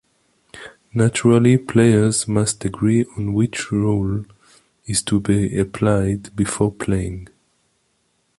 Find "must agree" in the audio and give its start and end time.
2.27-3.05